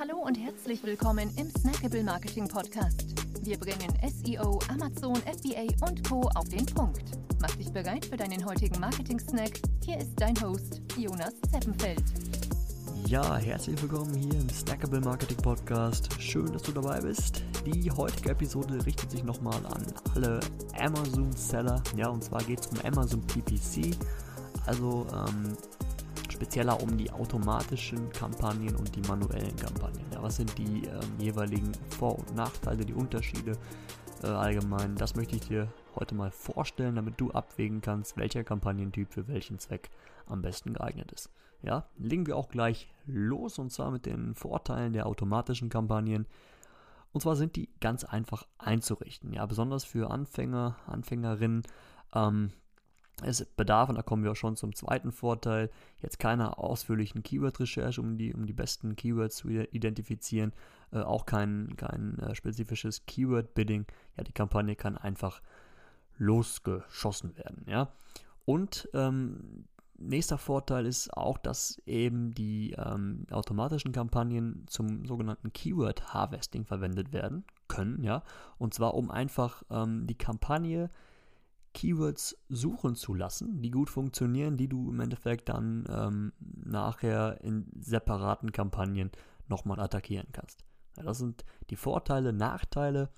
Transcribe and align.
Hallo 0.00 0.16
und 0.16 0.34
herzlich 0.34 0.82
willkommen 0.82 1.30
im 1.36 1.50
Snackable 1.50 2.02
Marketing 2.02 2.48
Podcast. 2.48 3.04
Wir 3.42 3.58
bringen 3.58 3.92
SEO, 4.08 4.58
Amazon, 4.70 5.16
FBA 5.16 5.66
und 5.86 6.08
Co. 6.08 6.22
auf 6.36 6.48
den 6.48 6.64
Punkt. 6.64 7.02
Mach 7.38 7.54
dich 7.56 7.70
bereit 7.70 8.06
für 8.06 8.16
deinen 8.16 8.42
heutigen 8.46 8.80
Marketing-Snack. 8.80 9.60
Hier 9.84 9.98
ist 9.98 10.12
dein 10.16 10.40
Host, 10.40 10.80
Jonas 10.96 11.34
Zeppenfeld. 11.52 12.02
Ja, 13.08 13.36
herzlich 13.36 13.80
willkommen 13.82 14.14
hier 14.14 14.40
im 14.40 14.48
Snackable 14.48 15.02
Marketing 15.02 15.36
Podcast. 15.36 16.08
Schön, 16.18 16.50
dass 16.50 16.62
du 16.62 16.72
dabei 16.72 17.02
bist. 17.02 17.42
Die 17.66 17.90
heutige 17.90 18.30
Episode 18.30 18.86
richtet 18.86 19.10
sich 19.10 19.22
nochmal 19.22 19.60
an 19.66 19.84
alle 20.14 20.40
Amazon-Seller. 20.78 21.82
Ja, 21.94 22.08
und 22.08 22.24
zwar 22.24 22.42
geht 22.44 22.60
es 22.60 22.68
um 22.68 22.80
Amazon 22.86 23.20
PPC. 23.26 23.94
Also 24.64 25.06
ähm, 25.12 25.58
spezieller 26.40 26.82
um 26.82 26.96
die 26.96 27.10
automatischen 27.10 28.10
Kampagnen 28.12 28.74
und 28.74 28.96
die 28.96 29.02
manuellen 29.02 29.54
Kampagnen. 29.56 30.06
Ja, 30.10 30.22
was 30.22 30.36
sind 30.36 30.56
die 30.56 30.86
ähm, 30.86 31.18
jeweiligen 31.18 31.70
Vor- 31.90 32.18
und 32.18 32.34
Nachteile, 32.34 32.82
die 32.86 32.94
Unterschiede 32.94 33.58
äh, 34.22 34.28
allgemein? 34.28 34.94
Das 34.94 35.14
möchte 35.14 35.36
ich 35.36 35.42
dir 35.42 35.68
heute 35.96 36.14
mal 36.14 36.30
vorstellen, 36.30 36.96
damit 36.96 37.20
du 37.20 37.30
abwägen 37.30 37.82
kannst, 37.82 38.16
welcher 38.16 38.42
Kampagnentyp 38.42 39.12
für 39.12 39.28
welchen 39.28 39.58
Zweck 39.58 39.90
am 40.24 40.40
besten 40.40 40.72
geeignet 40.72 41.12
ist. 41.12 41.28
Ja, 41.60 41.84
legen 41.98 42.26
wir 42.26 42.38
auch 42.38 42.48
gleich 42.48 42.90
los 43.04 43.58
und 43.58 43.70
zwar 43.70 43.90
mit 43.90 44.06
den 44.06 44.34
Vorteilen 44.34 44.94
der 44.94 45.04
automatischen 45.04 45.68
Kampagnen. 45.68 46.26
Und 47.12 47.20
zwar 47.20 47.36
sind 47.36 47.54
die 47.54 47.68
ganz 47.80 48.02
einfach 48.04 48.46
einzurichten. 48.56 49.34
Ja, 49.34 49.44
besonders 49.44 49.84
für 49.84 50.10
Anfänger, 50.10 50.76
Anfängerinnen. 50.86 51.64
Ähm, 52.14 52.52
es 53.24 53.44
bedarf, 53.44 53.88
und 53.88 53.96
da 53.96 54.02
kommen 54.02 54.24
wir 54.24 54.32
auch 54.32 54.36
schon 54.36 54.56
zum 54.56 54.74
zweiten 54.74 55.12
Vorteil, 55.12 55.70
jetzt 56.02 56.18
keiner 56.18 56.58
ausführlichen 56.58 57.22
Keyword-Recherche, 57.22 58.00
um 58.00 58.18
die, 58.18 58.34
um 58.34 58.46
die 58.46 58.52
besten 58.52 58.96
Keywords 58.96 59.36
zu 59.36 59.48
identifizieren, 59.48 60.52
äh, 60.92 61.00
auch 61.00 61.26
kein, 61.26 61.76
kein 61.76 62.18
äh, 62.18 62.34
spezifisches 62.34 63.06
Keyword-Bidding. 63.06 63.86
Ja, 64.16 64.24
die 64.24 64.32
Kampagne 64.32 64.76
kann 64.76 64.96
einfach 64.96 65.42
losgeschossen 66.18 67.36
werden. 67.36 67.64
Ja? 67.66 67.92
Und 68.44 68.88
ähm, 68.94 69.64
nächster 69.98 70.38
Vorteil 70.38 70.86
ist 70.86 71.12
auch, 71.16 71.38
dass 71.38 71.80
eben 71.86 72.32
die 72.32 72.72
ähm, 72.72 73.26
automatischen 73.30 73.92
Kampagnen 73.92 74.64
zum 74.68 75.06
sogenannten 75.06 75.52
Keyword 75.52 76.14
Harvesting 76.14 76.64
verwendet 76.64 77.12
werden 77.12 77.44
können. 77.68 78.02
Ja? 78.02 78.22
Und 78.58 78.74
zwar 78.74 78.94
um 78.94 79.10
einfach 79.10 79.62
ähm, 79.70 80.06
die 80.06 80.18
Kampagne 80.18 80.90
Keywords 81.72 82.36
suchen 82.48 82.94
zu 82.96 83.14
lassen, 83.14 83.62
die 83.62 83.70
gut 83.70 83.90
funktionieren, 83.90 84.56
die 84.56 84.68
du 84.68 84.90
im 84.90 85.00
Endeffekt 85.00 85.48
dann 85.48 85.84
ähm, 85.88 86.32
nachher 86.40 87.40
in 87.42 87.66
separaten 87.80 88.52
Kampagnen 88.52 89.10
nochmal 89.48 89.80
attackieren 89.80 90.28
kannst. 90.32 90.64
Ja, 90.96 91.04
das 91.04 91.18
sind 91.18 91.44
die 91.70 91.76
Vorteile, 91.76 92.32
Nachteile. 92.32 93.10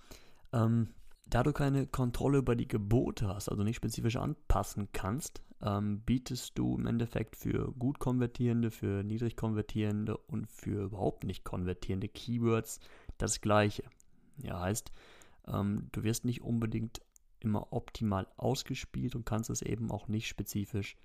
Ähm, 0.53 0.89
da 1.29 1.43
du 1.43 1.53
keine 1.53 1.87
Kontrolle 1.87 2.39
über 2.39 2.57
die 2.57 2.69
Gebote 2.69 3.29
hast, 3.29 3.49
also 3.49 3.63
nicht 3.63 3.77
spezifisch 3.77 4.17
anpassen 4.17 4.89
kannst, 4.93 5.43
ähm, 5.63 6.03
bietest 6.05 6.59
du 6.59 6.77
im 6.77 6.87
Endeffekt 6.87 7.37
für 7.37 7.73
gut 7.73 7.99
konvertierende, 7.99 8.71
für 8.71 9.03
niedrig 9.03 9.37
konvertierende 9.37 10.17
und 10.17 10.51
für 10.51 10.85
überhaupt 10.85 11.25
nicht 11.25 11.45
konvertierende 11.45 12.09
Keywords 12.09 12.81
das 13.17 13.41
gleiche. 13.41 13.85
Ja, 14.43 14.61
heißt, 14.61 14.93
ähm, 15.47 15.89
du 15.93 16.03
wirst 16.03 16.25
nicht 16.25 16.43
unbedingt 16.43 17.01
immer 17.43 17.73
optimal 17.73 18.27
ausgespielt 18.37 19.15
und 19.15 19.27
kannst 19.27 19.51
es 19.51 19.63
eben 19.63 19.91
auch 19.91 20.09
nicht 20.09 20.29
spezifisch 20.29 20.97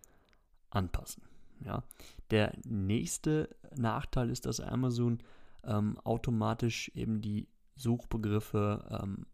anpassen. 0.70 1.24
Ja. 1.64 1.84
Der 2.32 2.54
nächste 2.66 3.50
Nachteil 3.76 4.30
ist, 4.30 4.46
dass 4.46 4.60
Amazon 4.60 5.20
ähm, 5.64 5.98
automatisch 6.04 6.92
eben 6.96 7.22
die 7.22 7.48
Suchbegriffe 7.76 9.02
ähm, 9.02 9.26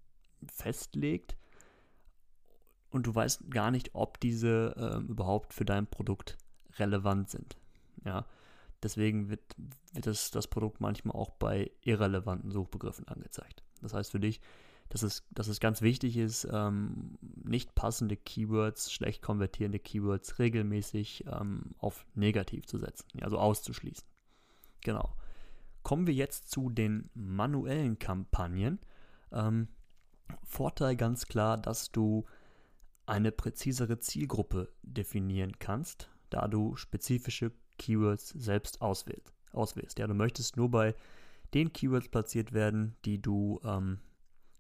festlegt 0.48 1.38
und 2.90 3.08
du 3.08 3.16
weißt 3.16 3.50
gar 3.50 3.72
nicht, 3.72 3.92
ob 3.94 4.20
diese 4.20 4.76
ähm, 4.78 5.08
überhaupt 5.08 5.54
für 5.54 5.66
dein 5.66 5.88
Produkt 5.88 6.38
relevant 6.78 7.30
sind. 7.30 7.58
Ja. 8.06 8.26
Deswegen 8.84 9.30
wird, 9.30 9.42
wird 9.94 10.06
das, 10.06 10.30
das 10.30 10.48
Produkt 10.48 10.82
manchmal 10.82 11.16
auch 11.16 11.32
bei 11.32 11.72
irrelevanten 11.82 12.52
Suchbegriffen 12.52 13.08
angezeigt. 13.08 13.64
Das 13.82 13.94
heißt 13.94 14.12
für 14.12 14.20
dich, 14.20 14.42
dass 14.94 15.02
es, 15.02 15.24
dass 15.32 15.48
es 15.48 15.60
ganz 15.60 15.82
wichtig 15.82 16.18
ist, 16.18 16.48
ähm, 16.52 17.18
nicht 17.44 17.74
passende 17.74 18.16
Keywords, 18.16 18.94
schlecht 18.94 19.24
konvertierende 19.24 19.80
Keywords 19.80 20.38
regelmäßig 20.38 21.26
ähm, 21.26 21.72
auf 21.80 22.06
negativ 22.14 22.68
zu 22.68 22.78
setzen, 22.78 23.08
also 23.24 23.40
auszuschließen. 23.40 24.06
Genau. 24.82 25.16
Kommen 25.82 26.06
wir 26.06 26.14
jetzt 26.14 26.52
zu 26.52 26.70
den 26.70 27.10
manuellen 27.16 27.98
Kampagnen. 27.98 28.78
Ähm, 29.32 29.68
Vorteil 30.44 30.96
ganz 30.96 31.26
klar, 31.26 31.58
dass 31.58 31.92
du 31.92 32.26
eine 33.08 33.32
präzisere 33.32 33.98
Zielgruppe 33.98 34.72
definieren 34.84 35.58
kannst, 35.58 36.08
da 36.30 36.48
du 36.48 36.76
spezifische 36.76 37.52
Keywords 37.80 38.30
selbst 38.30 38.84
auswählst. 38.84 39.34
auswählst. 39.54 39.98
Ja, 39.98 40.06
du 40.06 40.14
möchtest 40.14 40.56
nur 40.56 40.70
bei 40.70 40.94
den 41.56 41.74
Keywords 41.74 42.10
platziert 42.10 42.54
werden, 42.54 42.96
die 43.06 43.20
du 43.20 43.60
ähm, 43.64 43.98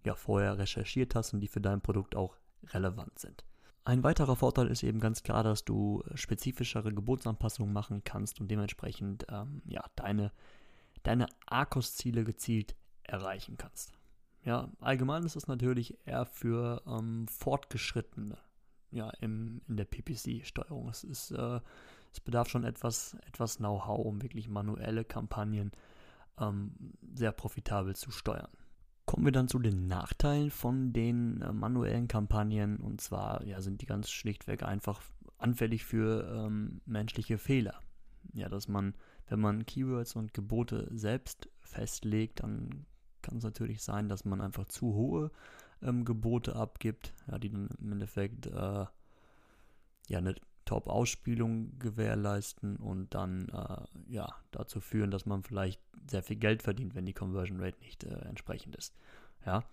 ja 0.05 0.15
vorher 0.15 0.57
recherchiert 0.57 1.15
hast 1.15 1.33
und 1.33 1.39
die 1.39 1.47
für 1.47 1.61
dein 1.61 1.81
Produkt 1.81 2.15
auch 2.15 2.37
relevant 2.71 3.19
sind. 3.19 3.43
Ein 3.85 4.03
weiterer 4.03 4.35
Vorteil 4.35 4.67
ist 4.67 4.83
eben 4.83 4.99
ganz 4.99 5.23
klar, 5.23 5.43
dass 5.43 5.65
du 5.65 6.03
spezifischere 6.15 6.93
Gebotsanpassungen 6.93 7.73
machen 7.73 8.03
kannst 8.03 8.39
und 8.39 8.49
dementsprechend 8.49 9.25
ähm, 9.29 9.61
ja, 9.65 9.83
deine, 9.95 10.31
deine 11.03 11.27
Arcos-Ziele 11.47 12.23
gezielt 12.23 12.75
erreichen 13.03 13.57
kannst. 13.57 13.91
Ja, 14.45 14.69
allgemein 14.79 15.23
ist 15.23 15.35
es 15.35 15.47
natürlich 15.47 15.97
eher 16.05 16.25
für 16.25 16.81
ähm, 16.87 17.27
Fortgeschrittene 17.27 18.37
ja, 18.91 19.09
im, 19.21 19.61
in 19.67 19.75
der 19.75 19.85
PPC-Steuerung. 19.85 20.89
Es, 20.89 21.31
äh, 21.31 21.59
es 22.11 22.19
bedarf 22.21 22.47
schon 22.47 22.63
etwas, 22.63 23.17
etwas 23.25 23.57
Know-how, 23.57 24.05
um 24.05 24.21
wirklich 24.21 24.47
manuelle 24.47 25.03
Kampagnen 25.03 25.71
ähm, 26.39 26.73
sehr 27.13 27.31
profitabel 27.31 27.95
zu 27.95 28.11
steuern. 28.11 28.51
Kommen 29.13 29.27
wir 29.27 29.31
dann 29.31 29.47
zu 29.47 29.59
den 29.59 29.85
Nachteilen 29.85 30.49
von 30.49 30.91
den 30.91 31.39
äh, 31.43 31.53
manuellen 31.53 32.07
Kampagnen. 32.07 32.77
Und 32.77 32.99
zwar 32.99 33.45
ja, 33.45 33.61
sind 33.61 33.83
die 33.83 33.85
ganz 33.85 34.09
schlichtweg 34.09 34.63
einfach 34.63 35.03
anfällig 35.37 35.85
für 35.85 36.27
ähm, 36.33 36.81
menschliche 36.87 37.37
Fehler. 37.37 37.79
Ja, 38.33 38.49
dass 38.49 38.67
man, 38.67 38.95
wenn 39.27 39.39
man 39.39 39.67
Keywords 39.67 40.15
und 40.15 40.33
Gebote 40.33 40.89
selbst 40.91 41.47
festlegt, 41.61 42.41
dann 42.41 42.87
kann 43.21 43.37
es 43.37 43.43
natürlich 43.43 43.83
sein, 43.83 44.09
dass 44.09 44.25
man 44.25 44.41
einfach 44.41 44.65
zu 44.65 44.95
hohe 44.95 45.29
ähm, 45.83 46.05
Gebote 46.05 46.55
abgibt, 46.55 47.13
ja, 47.27 47.37
die 47.37 47.51
dann 47.51 47.69
im 47.79 47.91
Endeffekt 47.91 48.47
äh, 48.47 48.85
ja 50.07 50.17
eine 50.17 50.33
Top-Ausspielung 50.65 51.77
gewährleisten 51.77 52.77
und 52.77 53.13
dann 53.13 53.47
äh, 53.49 54.11
ja, 54.11 54.27
dazu 54.49 54.79
führen, 54.79 55.11
dass 55.11 55.27
man 55.27 55.43
vielleicht 55.43 55.79
sehr 56.09 56.23
viel 56.23 56.37
Geld 56.37 56.63
verdient, 56.63 56.95
wenn 56.95 57.05
die 57.05 57.13
Conversion 57.13 57.59
Rate 57.59 57.79
nicht 57.79 58.03
äh, 58.03 58.13
entsprechend 58.25 58.75
ist. 58.75 58.93
Ja. 59.45 59.63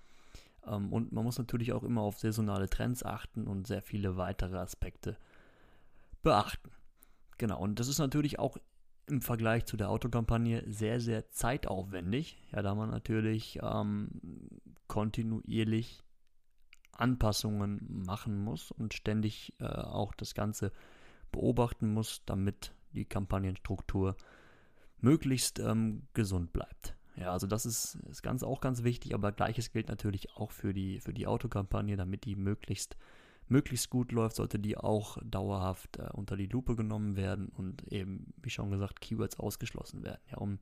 Ähm, 0.66 0.92
und 0.92 1.12
man 1.12 1.24
muss 1.24 1.38
natürlich 1.38 1.72
auch 1.72 1.82
immer 1.82 2.02
auf 2.02 2.18
saisonale 2.18 2.68
Trends 2.68 3.04
achten 3.04 3.46
und 3.46 3.66
sehr 3.66 3.82
viele 3.82 4.16
weitere 4.16 4.58
Aspekte 4.58 5.16
beachten. 6.22 6.70
Genau, 7.38 7.60
und 7.60 7.80
das 7.80 7.88
ist 7.88 7.98
natürlich 7.98 8.38
auch 8.38 8.58
im 9.06 9.22
Vergleich 9.22 9.64
zu 9.64 9.76
der 9.76 9.90
Autokampagne 9.90 10.62
sehr, 10.66 11.00
sehr 11.00 11.30
zeitaufwendig, 11.30 12.36
ja, 12.52 12.62
da 12.62 12.74
man 12.74 12.90
natürlich 12.90 13.58
ähm, 13.62 14.08
kontinuierlich 14.86 16.02
Anpassungen 16.92 18.02
machen 18.04 18.38
muss 18.38 18.70
und 18.70 18.94
ständig 18.94 19.54
äh, 19.58 19.64
auch 19.64 20.14
das 20.14 20.34
Ganze 20.34 20.70
beobachten 21.32 21.92
muss, 21.92 22.22
damit 22.26 22.72
die 22.92 23.04
Kampagnenstruktur 23.04 24.16
möglichst 25.02 25.58
ähm, 25.58 26.02
gesund 26.14 26.52
bleibt. 26.52 26.96
Ja, 27.16 27.32
also 27.32 27.46
das 27.46 27.66
ist, 27.66 27.96
ist 28.08 28.22
ganz, 28.22 28.42
auch 28.42 28.60
ganz 28.60 28.82
wichtig, 28.82 29.14
aber 29.14 29.32
gleiches 29.32 29.72
gilt 29.72 29.88
natürlich 29.88 30.34
auch 30.36 30.52
für 30.52 30.72
die, 30.72 31.00
für 31.00 31.12
die 31.12 31.26
Autokampagne, 31.26 31.96
damit 31.96 32.24
die 32.24 32.34
möglichst, 32.34 32.96
möglichst 33.48 33.90
gut 33.90 34.12
läuft, 34.12 34.36
sollte 34.36 34.58
die 34.58 34.76
auch 34.78 35.18
dauerhaft 35.22 35.98
äh, 35.98 36.08
unter 36.12 36.36
die 36.36 36.46
Lupe 36.46 36.76
genommen 36.76 37.16
werden 37.16 37.48
und 37.48 37.82
eben, 37.92 38.32
wie 38.42 38.50
schon 38.50 38.70
gesagt, 38.70 39.00
Keywords 39.00 39.38
ausgeschlossen 39.38 40.02
werden, 40.02 40.20
ja, 40.30 40.38
um, 40.38 40.58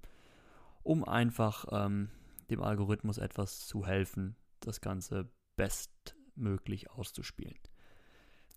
um 0.83 1.05
einfach 1.05 1.67
ähm, 1.71 2.09
dem 2.51 2.63
Algorithmus 2.63 3.19
etwas 3.19 3.67
zu 3.67 3.87
helfen, 3.87 4.35
das 4.61 4.81
Ganze 4.81 5.29
bestmöglich 5.57 6.91
auszuspielen. 6.91 7.59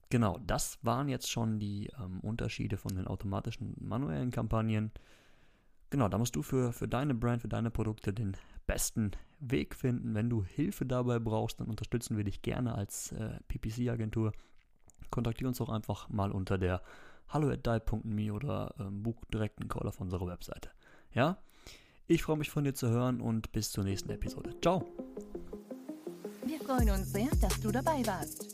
Genau, 0.10 0.39
das 0.45 0.77
waren 0.81 1.07
jetzt 1.07 1.30
schon 1.30 1.60
die 1.60 1.89
ähm, 1.98 2.19
Unterschiede 2.19 2.77
von 2.77 2.95
den 2.95 3.07
automatischen 3.07 3.75
manuellen 3.80 4.31
Kampagnen. 4.31 4.92
Genau, 5.91 6.07
da 6.07 6.17
musst 6.17 6.35
du 6.38 6.41
für, 6.41 6.71
für 6.71 6.88
deine 6.88 7.13
Brand, 7.13 7.41
für 7.41 7.49
deine 7.49 7.69
Produkte 7.69 8.13
den 8.13 8.35
besten 8.65 9.11
Weg 9.39 9.75
finden. 9.75 10.15
Wenn 10.15 10.29
du 10.29 10.43
Hilfe 10.43 10.85
dabei 10.85 11.19
brauchst, 11.19 11.59
dann 11.59 11.67
unterstützen 11.67 12.15
wir 12.15 12.23
dich 12.23 12.41
gerne 12.41 12.73
als 12.75 13.11
äh, 13.11 13.39
PPC-Agentur. 13.49 14.31
Kontaktiere 15.09 15.49
uns 15.49 15.57
doch 15.57 15.67
einfach 15.67 16.07
mal 16.07 16.31
unter 16.31 16.57
der 16.57 16.81
hallo.dial.me 17.27 18.33
oder 18.33 18.73
ähm, 18.79 19.03
buch 19.03 19.23
direkt 19.33 19.59
einen 19.59 19.67
Call 19.67 19.88
auf 19.88 19.99
unserer 19.99 20.27
Webseite. 20.27 20.69
Ja, 21.13 21.38
Ich 22.07 22.23
freue 22.23 22.38
mich 22.38 22.49
von 22.49 22.63
dir 22.63 22.73
zu 22.73 22.89
hören 22.89 23.19
und 23.19 23.51
bis 23.51 23.71
zur 23.71 23.83
nächsten 23.83 24.09
Episode. 24.11 24.55
Ciao! 24.61 24.85
Wir 26.45 26.59
freuen 26.61 26.89
uns 26.89 27.11
sehr, 27.11 27.29
dass 27.41 27.59
du 27.59 27.69
dabei 27.69 28.05
warst. 28.05 28.50